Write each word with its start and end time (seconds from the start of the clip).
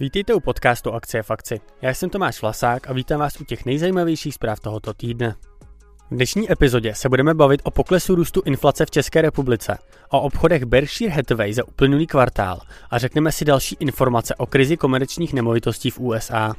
Vítejte 0.00 0.34
u 0.34 0.40
podcastu 0.40 0.92
Akcie 0.92 1.22
v 1.22 1.30
akci. 1.30 1.60
Já 1.82 1.94
jsem 1.94 2.10
Tomáš 2.10 2.42
Vlasák 2.42 2.90
a 2.90 2.92
vítám 2.92 3.20
vás 3.20 3.40
u 3.40 3.44
těch 3.44 3.64
nejzajímavějších 3.64 4.34
zpráv 4.34 4.60
tohoto 4.60 4.94
týdne. 4.94 5.34
V 6.10 6.14
dnešní 6.14 6.52
epizodě 6.52 6.94
se 6.94 7.08
budeme 7.08 7.34
bavit 7.34 7.60
o 7.64 7.70
poklesu 7.70 8.14
růstu 8.14 8.42
inflace 8.44 8.86
v 8.86 8.90
České 8.90 9.22
republice, 9.22 9.78
o 10.10 10.20
obchodech 10.20 10.64
Berkshire 10.64 11.12
Hathaway 11.12 11.52
za 11.52 11.68
uplynulý 11.68 12.06
kvartál 12.06 12.60
a 12.90 12.98
řekneme 12.98 13.32
si 13.32 13.44
další 13.44 13.76
informace 13.80 14.34
o 14.34 14.46
krizi 14.46 14.76
komerčních 14.76 15.32
nemovitostí 15.32 15.90
v 15.90 16.00
USA. 16.00 16.54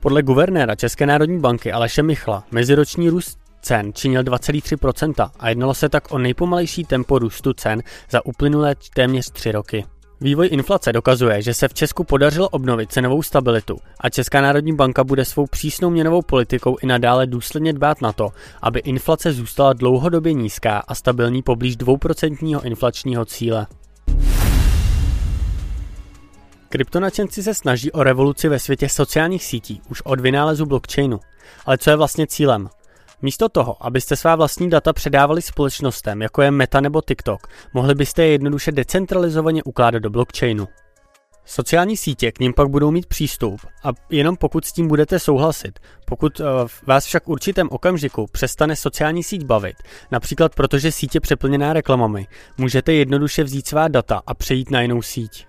Podle 0.00 0.22
guvernéra 0.22 0.74
České 0.74 1.06
národní 1.06 1.40
banky 1.40 1.72
Aleše 1.72 2.02
Michla 2.02 2.44
meziroční 2.50 3.08
růst 3.08 3.38
cen 3.62 3.92
činil 3.92 4.22
2,3% 4.22 5.30
a 5.38 5.48
jednalo 5.48 5.74
se 5.74 5.88
tak 5.88 6.12
o 6.12 6.18
nejpomalejší 6.18 6.84
tempo 6.84 7.18
růstu 7.18 7.52
cen 7.52 7.82
za 8.10 8.26
uplynulé 8.26 8.74
téměř 8.94 9.30
3 9.30 9.52
roky. 9.52 9.84
Vývoj 10.22 10.48
inflace 10.52 10.92
dokazuje, 10.92 11.42
že 11.42 11.54
se 11.54 11.68
v 11.68 11.74
Česku 11.74 12.04
podařilo 12.04 12.48
obnovit 12.48 12.92
cenovou 12.92 13.22
stabilitu 13.22 13.76
a 14.00 14.10
Česká 14.10 14.40
národní 14.40 14.76
banka 14.76 15.04
bude 15.04 15.24
svou 15.24 15.46
přísnou 15.46 15.90
měnovou 15.90 16.22
politikou 16.22 16.76
i 16.82 16.86
nadále 16.86 17.26
důsledně 17.26 17.72
dbát 17.72 18.02
na 18.02 18.12
to, 18.12 18.28
aby 18.62 18.80
inflace 18.80 19.32
zůstala 19.32 19.72
dlouhodobě 19.72 20.32
nízká 20.32 20.78
a 20.88 20.94
stabilní 20.94 21.42
poblíž 21.42 21.76
2% 21.76 22.60
inflačního 22.64 23.24
cíle. 23.24 23.66
Kryptonačenci 26.68 27.42
se 27.42 27.54
snaží 27.54 27.92
o 27.92 28.02
revoluci 28.02 28.48
ve 28.48 28.58
světě 28.58 28.88
sociálních 28.88 29.44
sítí 29.44 29.80
už 29.90 30.02
od 30.04 30.20
vynálezu 30.20 30.66
blockchainu. 30.66 31.20
Ale 31.66 31.78
co 31.78 31.90
je 31.90 31.96
vlastně 31.96 32.26
cílem? 32.26 32.68
Místo 33.22 33.48
toho, 33.48 33.86
abyste 33.86 34.16
svá 34.16 34.36
vlastní 34.36 34.70
data 34.70 34.92
předávali 34.92 35.42
společnostem, 35.42 36.22
jako 36.22 36.42
je 36.42 36.50
Meta 36.50 36.80
nebo 36.80 37.02
TikTok, 37.02 37.46
mohli 37.74 37.94
byste 37.94 38.22
je 38.22 38.32
jednoduše 38.32 38.72
decentralizovaně 38.72 39.62
ukládat 39.62 39.98
do 39.98 40.10
blockchainu. 40.10 40.68
Sociální 41.44 41.96
sítě 41.96 42.32
k 42.32 42.40
ním 42.40 42.54
pak 42.54 42.68
budou 42.68 42.90
mít 42.90 43.06
přístup 43.06 43.60
a 43.84 43.88
jenom 44.10 44.36
pokud 44.36 44.64
s 44.64 44.72
tím 44.72 44.88
budete 44.88 45.18
souhlasit. 45.18 45.78
Pokud 46.04 46.40
uh, 46.40 46.46
vás 46.86 47.04
však 47.04 47.24
v 47.24 47.28
určitém 47.28 47.68
okamžiku 47.70 48.26
přestane 48.32 48.76
sociální 48.76 49.22
síť 49.22 49.44
bavit, 49.44 49.76
například 50.10 50.54
protože 50.54 50.92
sítě 50.92 51.20
přeplněná 51.20 51.72
reklamami, 51.72 52.26
můžete 52.58 52.92
jednoduše 52.92 53.44
vzít 53.44 53.66
svá 53.66 53.88
data 53.88 54.22
a 54.26 54.34
přejít 54.34 54.70
na 54.70 54.80
jinou 54.80 55.02
síť. 55.02 55.46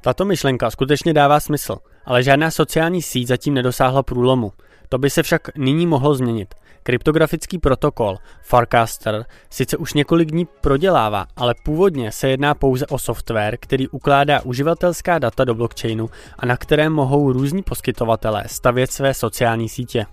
Tato 0.00 0.24
myšlenka 0.24 0.70
skutečně 0.70 1.12
dává 1.14 1.40
smysl, 1.40 1.76
ale 2.04 2.22
žádná 2.22 2.50
sociální 2.50 3.02
síť 3.02 3.28
zatím 3.28 3.54
nedosáhla 3.54 4.02
průlomu. 4.02 4.52
To 4.92 4.98
by 4.98 5.10
se 5.10 5.22
však 5.22 5.56
nyní 5.56 5.86
mohlo 5.86 6.14
změnit. 6.14 6.54
Kryptografický 6.82 7.58
protokol 7.58 8.16
Farcaster 8.42 9.24
sice 9.50 9.76
už 9.76 9.94
několik 9.94 10.30
dní 10.30 10.46
prodělává, 10.60 11.26
ale 11.36 11.54
původně 11.64 12.12
se 12.12 12.28
jedná 12.28 12.54
pouze 12.54 12.86
o 12.86 12.98
software, 12.98 13.56
který 13.60 13.88
ukládá 13.88 14.40
uživatelská 14.40 15.18
data 15.18 15.44
do 15.44 15.54
blockchainu 15.54 16.10
a 16.38 16.46
na 16.46 16.56
kterém 16.56 16.92
mohou 16.92 17.32
různí 17.32 17.62
poskytovatelé 17.62 18.44
stavět 18.46 18.92
své 18.92 19.14
sociální 19.14 19.68
sítě. 19.68 20.06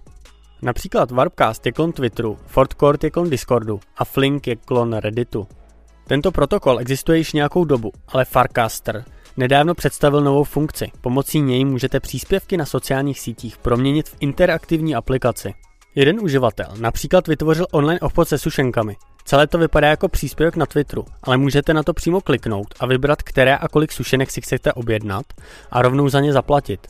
Například 0.62 1.12
Warpcast 1.12 1.66
je 1.66 1.72
klon 1.72 1.92
Twitteru, 1.92 2.38
Fortcourt 2.48 3.04
je 3.04 3.12
klon 3.12 3.30
Discordu 3.30 3.80
a 3.98 4.06
Flink 4.06 4.48
je 4.48 4.56
klon 4.56 4.94
Redditu. 4.94 5.48
Tento 6.08 6.32
protokol 6.32 6.80
existuje 6.80 7.18
již 7.18 7.34
nějakou 7.34 7.66
dobu, 7.66 7.92
ale 8.08 8.26
Farcaster 8.26 9.06
nedávno 9.40 9.76
představil 9.76 10.22
novou 10.22 10.44
funkci. 10.44 10.92
Pomocí 11.02 11.42
něj 11.42 11.66
můžete 11.66 12.00
příspěvky 12.00 12.58
na 12.58 12.66
sociálních 12.66 13.20
sítích 13.20 13.58
proměnit 13.58 14.10
v 14.10 14.16
interaktivní 14.20 14.96
aplikaci. 14.96 15.54
Jeden 15.96 16.20
uživatel 16.20 16.68
například 16.80 17.28
vytvořil 17.28 17.66
online 17.72 18.00
obchod 18.00 18.28
se 18.28 18.38
sušenkami. 18.38 18.96
Celé 19.26 19.48
to 19.48 19.58
vypadá 19.58 19.88
jako 19.88 20.10
příspěvek 20.10 20.56
na 20.56 20.66
Twitteru, 20.66 21.06
ale 21.24 21.38
můžete 21.38 21.74
na 21.74 21.84
to 21.84 21.94
přímo 21.94 22.22
kliknout 22.22 22.68
a 22.80 22.86
vybrat, 22.86 23.22
které 23.22 23.56
a 23.58 23.68
kolik 23.68 23.92
sušenek 23.92 24.32
si 24.32 24.42
chcete 24.42 24.74
objednat 24.74 25.26
a 25.72 25.82
rovnou 25.82 26.10
za 26.10 26.20
ně 26.20 26.34
zaplatit. 26.34 26.88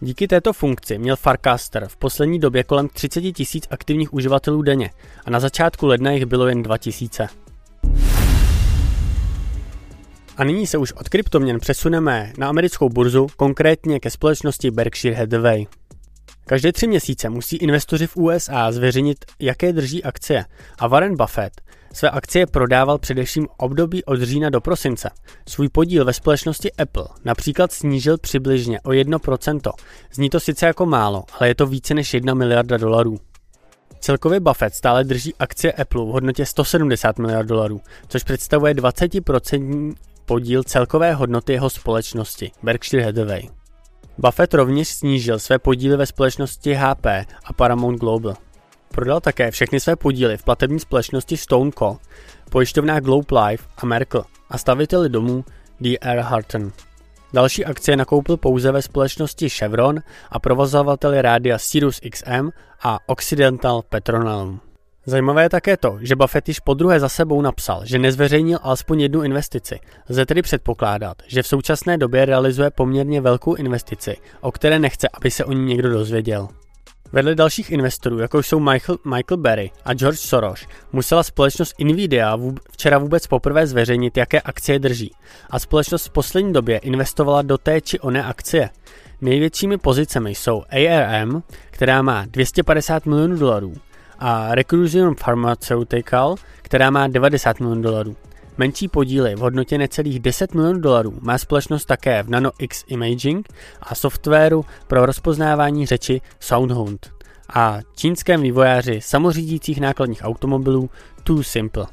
Díky 0.00 0.28
této 0.28 0.52
funkci 0.52 0.98
měl 0.98 1.16
Farcaster 1.16 1.88
v 1.88 1.96
poslední 1.96 2.38
době 2.38 2.64
kolem 2.64 2.88
30 2.88 3.20
tisíc 3.20 3.66
aktivních 3.70 4.12
uživatelů 4.12 4.62
denně 4.62 4.90
a 5.24 5.30
na 5.30 5.40
začátku 5.40 5.86
ledna 5.86 6.10
jich 6.10 6.26
bylo 6.26 6.46
jen 6.46 6.62
2000. 6.62 7.41
A 10.36 10.44
nyní 10.44 10.66
se 10.66 10.78
už 10.78 10.92
od 10.92 11.08
kryptoměn 11.08 11.60
přesuneme 11.60 12.32
na 12.38 12.48
americkou 12.48 12.88
burzu, 12.88 13.26
konkrétně 13.36 14.00
ke 14.00 14.10
společnosti 14.10 14.70
Berkshire 14.70 15.16
Hathaway. 15.16 15.66
Každé 16.46 16.72
tři 16.72 16.86
měsíce 16.86 17.30
musí 17.30 17.56
investoři 17.56 18.06
v 18.06 18.16
USA 18.16 18.72
zveřejnit, 18.72 19.24
jaké 19.38 19.72
drží 19.72 20.04
akcie 20.04 20.44
a 20.78 20.86
Warren 20.86 21.16
Buffett 21.16 21.60
své 21.92 22.10
akcie 22.10 22.46
prodával 22.46 22.98
především 22.98 23.48
období 23.56 24.04
od 24.04 24.20
října 24.20 24.50
do 24.50 24.60
prosince. 24.60 25.10
Svůj 25.48 25.68
podíl 25.68 26.04
ve 26.04 26.12
společnosti 26.12 26.72
Apple 26.72 27.04
například 27.24 27.72
snížil 27.72 28.18
přibližně 28.18 28.80
o 28.80 28.90
1%. 28.90 29.72
Zní 30.12 30.30
to 30.30 30.40
sice 30.40 30.66
jako 30.66 30.86
málo, 30.86 31.24
ale 31.38 31.48
je 31.48 31.54
to 31.54 31.66
více 31.66 31.94
než 31.94 32.14
1 32.14 32.34
miliarda 32.34 32.76
dolarů. 32.76 33.18
Celkově 34.00 34.40
Buffett 34.40 34.74
stále 34.74 35.04
drží 35.04 35.34
akcie 35.38 35.72
Apple 35.72 36.04
v 36.04 36.08
hodnotě 36.08 36.46
170 36.46 37.18
miliard 37.18 37.46
dolarů, 37.46 37.80
což 38.08 38.22
představuje 38.22 38.74
20% 38.74 39.94
podíl 40.32 40.62
celkové 40.62 41.14
hodnoty 41.14 41.52
jeho 41.52 41.70
společnosti 41.70 42.52
Berkshire 42.62 43.04
Hathaway. 43.04 43.42
Buffett 44.18 44.54
rovněž 44.54 44.88
snížil 44.88 45.38
své 45.38 45.58
podíly 45.58 45.96
ve 45.96 46.06
společnosti 46.06 46.74
HP 46.74 47.06
a 47.44 47.52
Paramount 47.56 48.00
Global. 48.00 48.34
Prodal 48.88 49.20
také 49.20 49.50
všechny 49.50 49.80
své 49.80 49.96
podíly 49.96 50.36
v 50.36 50.44
platební 50.44 50.80
společnosti 50.80 51.36
Stone 51.36 51.70
Co., 51.78 51.98
pojišťovnách 52.50 53.00
Globe 53.00 53.40
Life 53.40 53.64
a 53.76 53.86
Merkel 53.86 54.24
a 54.50 54.58
staviteli 54.58 55.08
domů 55.08 55.44
D.R. 55.80 56.18
Harton. 56.18 56.72
Další 57.32 57.64
akcie 57.64 57.96
nakoupil 57.96 58.36
pouze 58.36 58.72
ve 58.72 58.82
společnosti 58.82 59.48
Chevron 59.48 60.00
a 60.30 60.38
provozovateli 60.38 61.22
rádia 61.22 61.58
Sirius 61.58 62.00
XM 62.10 62.48
a 62.82 62.98
Occidental 63.06 63.82
Petroleum. 63.82 64.60
Zajímavé 65.06 65.42
je 65.42 65.48
také 65.48 65.76
to, 65.76 65.98
že 66.00 66.16
Buffett 66.16 66.48
již 66.48 66.60
po 66.60 66.74
druhé 66.74 67.00
za 67.00 67.08
sebou 67.08 67.42
napsal, 67.42 67.80
že 67.84 67.98
nezveřejnil 67.98 68.58
alespoň 68.62 69.00
jednu 69.00 69.22
investici. 69.22 69.80
Lze 70.08 70.26
tedy 70.26 70.42
předpokládat, 70.42 71.16
že 71.26 71.42
v 71.42 71.46
současné 71.46 71.98
době 71.98 72.24
realizuje 72.24 72.70
poměrně 72.70 73.20
velkou 73.20 73.54
investici, 73.54 74.16
o 74.40 74.52
které 74.52 74.78
nechce, 74.78 75.08
aby 75.14 75.30
se 75.30 75.44
o 75.44 75.52
ní 75.52 75.64
někdo 75.64 75.90
dozvěděl. 75.90 76.48
Vedle 77.12 77.34
dalších 77.34 77.70
investorů, 77.70 78.18
jako 78.18 78.42
jsou 78.42 78.60
Michael, 78.60 78.98
Michael 79.04 79.36
Berry 79.36 79.70
a 79.84 79.94
George 79.94 80.18
Soros, 80.18 80.66
musela 80.92 81.22
společnost 81.22 81.74
Nvidia 81.80 82.38
včera 82.72 82.98
vůbec 82.98 83.26
poprvé 83.26 83.66
zveřejnit, 83.66 84.16
jaké 84.16 84.40
akcie 84.40 84.78
drží. 84.78 85.10
A 85.50 85.58
společnost 85.58 86.06
v 86.06 86.10
poslední 86.10 86.52
době 86.52 86.78
investovala 86.78 87.42
do 87.42 87.58
té 87.58 87.80
či 87.80 88.00
oné 88.00 88.24
akcie. 88.24 88.70
Největšími 89.20 89.78
pozicemi 89.78 90.34
jsou 90.34 90.62
ARM, 90.70 91.42
která 91.70 92.02
má 92.02 92.24
250 92.26 93.06
milionů 93.06 93.36
dolarů, 93.36 93.74
a 94.24 94.54
Recrusion 94.54 95.14
Pharmaceutical, 95.14 96.34
která 96.62 96.90
má 96.90 97.08
90 97.08 97.60
milionů 97.60 97.82
dolarů. 97.82 98.16
Menší 98.58 98.88
podíly 98.88 99.34
v 99.34 99.38
hodnotě 99.38 99.78
necelých 99.78 100.20
10 100.20 100.54
milionů 100.54 100.80
dolarů 100.80 101.18
má 101.20 101.38
společnost 101.38 101.84
také 101.84 102.22
v 102.22 102.30
NanoX 102.30 102.84
Imaging 102.86 103.48
a 103.80 103.94
softwaru 103.94 104.64
pro 104.86 105.06
rozpoznávání 105.06 105.86
řeči 105.86 106.20
Soundhound 106.40 107.10
a 107.54 107.78
čínském 107.94 108.42
vývojáři 108.42 109.00
samořídících 109.00 109.80
nákladních 109.80 110.24
automobilů 110.24 110.90
Too 111.24 111.42
Simple. 111.42 111.86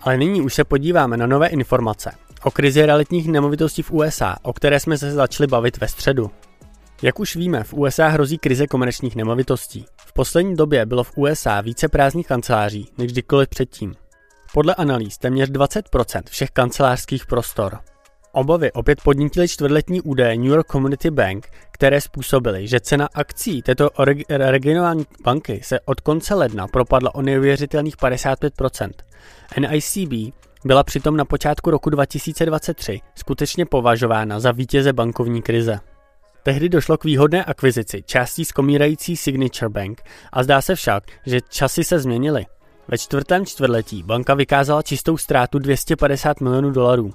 Ale 0.00 0.16
nyní 0.16 0.40
už 0.40 0.54
se 0.54 0.64
podíváme 0.64 1.16
na 1.16 1.26
nové 1.26 1.46
informace 1.46 2.10
o 2.44 2.50
krizi 2.50 2.86
realitních 2.86 3.28
nemovitostí 3.28 3.82
v 3.82 3.90
USA, 3.90 4.36
o 4.42 4.52
které 4.52 4.80
jsme 4.80 4.98
se 4.98 5.12
začali 5.12 5.46
bavit 5.46 5.80
ve 5.80 5.88
středu. 5.88 6.30
Jak 7.04 7.20
už 7.20 7.36
víme, 7.36 7.64
v 7.64 7.74
USA 7.74 8.08
hrozí 8.08 8.38
krize 8.38 8.66
komerčních 8.66 9.16
nemovitostí. 9.16 9.84
V 9.96 10.12
poslední 10.12 10.56
době 10.56 10.86
bylo 10.86 11.04
v 11.04 11.12
USA 11.16 11.60
více 11.60 11.88
prázdných 11.88 12.26
kanceláří 12.26 12.88
než 12.98 13.12
kdykoliv 13.12 13.48
předtím. 13.48 13.94
Podle 14.52 14.74
analýz 14.74 15.18
téměř 15.18 15.50
20% 15.50 16.22
všech 16.30 16.50
kancelářských 16.50 17.26
prostor. 17.26 17.78
Obavy 18.32 18.72
opět 18.72 19.00
podnítily 19.00 19.48
čtvrtletní 19.48 20.00
údaje 20.00 20.36
New 20.36 20.46
York 20.46 20.66
Community 20.66 21.10
Bank, 21.10 21.48
které 21.70 22.00
způsobily, 22.00 22.68
že 22.68 22.80
cena 22.80 23.08
akcí 23.14 23.62
této 23.62 23.90
regionální 24.28 25.06
banky 25.24 25.60
se 25.64 25.80
od 25.80 26.00
konce 26.00 26.34
ledna 26.34 26.68
propadla 26.68 27.14
o 27.14 27.22
neuvěřitelných 27.22 27.96
55%. 27.96 28.90
NICB 29.60 30.34
byla 30.64 30.82
přitom 30.82 31.16
na 31.16 31.24
počátku 31.24 31.70
roku 31.70 31.90
2023 31.90 33.00
skutečně 33.14 33.66
považována 33.66 34.40
za 34.40 34.52
vítěze 34.52 34.92
bankovní 34.92 35.42
krize. 35.42 35.80
Tehdy 36.44 36.68
došlo 36.68 36.98
k 36.98 37.04
výhodné 37.04 37.44
akvizici 37.44 38.02
částí 38.06 38.44
skomírající 38.44 39.16
Signature 39.16 39.68
Bank 39.68 40.02
a 40.32 40.42
zdá 40.42 40.62
se 40.62 40.74
však, 40.74 41.04
že 41.26 41.40
časy 41.40 41.84
se 41.84 41.98
změnily. 41.98 42.46
Ve 42.88 42.98
čtvrtém 42.98 43.46
čtvrtletí 43.46 44.02
banka 44.02 44.34
vykázala 44.34 44.82
čistou 44.82 45.16
ztrátu 45.16 45.58
250 45.58 46.40
milionů 46.40 46.70
dolarů. 46.70 47.10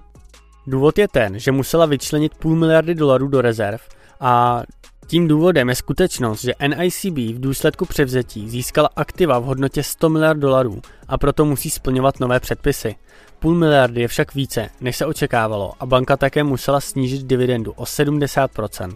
Důvod 0.68 0.98
je 0.98 1.08
ten, 1.08 1.40
že 1.40 1.52
musela 1.52 1.86
vyčlenit 1.86 2.36
půl 2.36 2.56
miliardy 2.56 2.96
dolarů 2.96 3.28
do 3.28 3.42
rezerv 3.42 3.82
a 4.20 4.64
Tím 5.08 5.28
důvodem 5.28 5.70
je 5.70 5.76
skutečnost, 5.76 6.42
že 6.42 6.54
NICB 6.68 7.18
v 7.18 7.40
důsledku 7.40 7.86
převzetí 7.86 8.50
získala 8.50 8.90
aktiva 8.96 9.40
v 9.40 9.44
hodnotě 9.44 9.84
100 9.84 10.10
miliard 10.10 10.40
dolarů 10.40 10.82
a 11.08 11.18
proto 11.18 11.46
musí 11.46 11.70
splňovat 11.70 12.20
nové 12.20 12.40
předpisy. 12.40 12.96
Půl 13.40 13.56
miliardy 13.56 14.02
je 14.02 14.08
však 14.08 14.36
více, 14.36 14.70
než 14.82 14.98
se 14.98 15.06
očekávalo 15.06 15.74
a 15.80 15.86
banka 15.86 16.18
také 16.18 16.44
musela 16.44 16.80
snížit 16.80 17.24
dividendu 17.24 17.72
o 17.72 17.84
70%. 17.84 18.96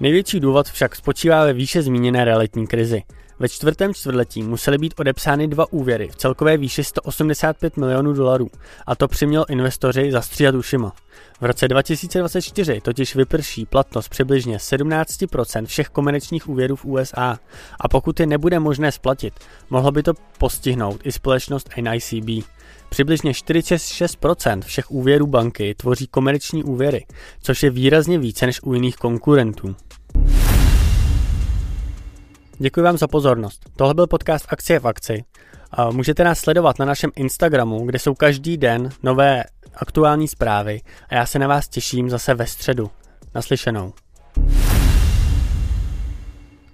Největší 0.00 0.40
důvod 0.40 0.68
však 0.68 0.96
spočívá 0.96 1.44
ve 1.44 1.52
výše 1.52 1.82
zmíněné 1.82 2.24
realitní 2.24 2.66
krizi. 2.66 3.02
Ve 3.38 3.48
čtvrtém 3.48 3.94
čtvrtletí 3.94 4.42
musely 4.42 4.78
být 4.78 4.94
odepsány 4.98 5.48
dva 5.48 5.72
úvěry 5.72 6.08
v 6.08 6.16
celkové 6.16 6.56
výši 6.56 6.84
185 6.84 7.76
milionů 7.76 8.12
dolarů 8.12 8.50
a 8.86 8.96
to 8.96 9.08
přimělo 9.08 9.50
investoři 9.50 10.12
zastříhat 10.12 10.54
ušima. 10.54 10.92
V 11.40 11.44
roce 11.44 11.68
2024 11.68 12.80
totiž 12.80 13.16
vyprší 13.16 13.66
platnost 13.66 14.08
přibližně 14.08 14.56
17% 14.56 15.66
všech 15.66 15.88
komerčních 15.88 16.48
úvěrů 16.48 16.76
v 16.76 16.84
USA 16.84 17.38
a 17.80 17.88
pokud 17.88 18.20
je 18.20 18.26
nebude 18.26 18.58
možné 18.58 18.92
splatit, 18.92 19.34
mohlo 19.70 19.92
by 19.92 20.02
to 20.02 20.12
postihnout 20.38 21.00
i 21.04 21.12
společnost 21.12 21.70
NICB. 21.80 22.46
Přibližně 22.88 23.32
46% 23.32 24.62
všech 24.62 24.90
úvěrů 24.90 25.26
banky 25.26 25.74
tvoří 25.74 26.06
komerční 26.06 26.64
úvěry, 26.64 27.06
což 27.42 27.62
je 27.62 27.70
výrazně 27.70 28.18
více 28.18 28.46
než 28.46 28.62
u 28.62 28.74
jiných 28.74 28.96
konkurentů. 28.96 29.76
Děkuji 32.58 32.80
vám 32.80 32.98
za 32.98 33.08
pozornost. 33.08 33.70
Tohle 33.76 33.94
byl 33.94 34.06
podcast 34.06 34.46
Akcie 34.48 34.80
v 34.80 34.84
akci. 34.86 35.24
Můžete 35.92 36.24
nás 36.24 36.38
sledovat 36.38 36.78
na 36.78 36.86
našem 36.86 37.10
Instagramu, 37.16 37.86
kde 37.86 37.98
jsou 37.98 38.14
každý 38.14 38.56
den 38.56 38.88
nové 39.02 39.44
aktuální 39.74 40.28
zprávy 40.28 40.80
a 41.08 41.14
já 41.14 41.26
se 41.26 41.38
na 41.38 41.48
vás 41.48 41.68
těším 41.68 42.10
zase 42.10 42.34
ve 42.34 42.46
středu. 42.46 42.90
Naslyšenou. 43.34 43.92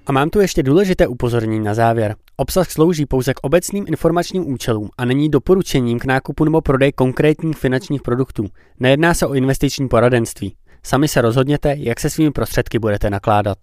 A 0.06 0.12
mám 0.12 0.30
tu 0.30 0.40
ještě 0.40 0.62
důležité 0.62 1.06
upozornění 1.06 1.64
na 1.64 1.74
závěr. 1.74 2.16
Obsah 2.36 2.70
slouží 2.70 3.06
pouze 3.06 3.34
k 3.34 3.40
obecným 3.42 3.84
informačním 3.88 4.52
účelům 4.52 4.90
a 4.98 5.04
není 5.04 5.28
doporučením 5.28 5.98
k 5.98 6.04
nákupu 6.04 6.44
nebo 6.44 6.60
prodej 6.60 6.92
konkrétních 6.92 7.56
finančních 7.56 8.02
produktů. 8.02 8.44
Nejedná 8.80 9.14
se 9.14 9.26
o 9.26 9.34
investiční 9.34 9.88
poradenství. 9.88 10.56
Sami 10.84 11.08
se 11.08 11.20
rozhodněte, 11.20 11.74
jak 11.78 12.00
se 12.00 12.10
svými 12.10 12.30
prostředky 12.30 12.78
budete 12.78 13.10
nakládat. 13.10 13.58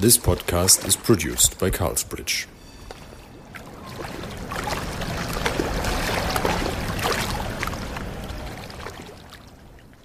This 0.00 0.18
podcast 0.18 0.88
is 0.88 0.96
produced 0.96 1.58
by 1.60 1.70
Carlsbridge. 1.70 2.48